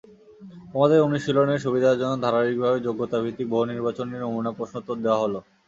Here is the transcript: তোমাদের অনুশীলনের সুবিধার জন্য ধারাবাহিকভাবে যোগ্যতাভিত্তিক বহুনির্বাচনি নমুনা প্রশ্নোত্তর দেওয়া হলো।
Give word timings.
তোমাদের 0.65 0.99
অনুশীলনের 1.01 1.63
সুবিধার 1.65 1.99
জন্য 2.01 2.13
ধারাবাহিকভাবে 2.23 2.77
যোগ্যতাভিত্তিক 2.81 3.47
বহুনির্বাচনি 3.49 4.15
নমুনা 4.15 4.51
প্রশ্নোত্তর 4.57 4.97
দেওয়া 5.03 5.21
হলো। 5.23 5.39